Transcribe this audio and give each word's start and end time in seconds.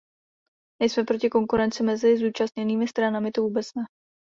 Nejsme 0.81 1.03
proti 1.03 1.29
konkurenci 1.29 1.83
mezi 1.83 2.17
zúčastněnými 2.17 2.87
stranami, 2.87 3.31
to 3.31 3.41
vůbec 3.41 3.73
ne. 3.73 3.83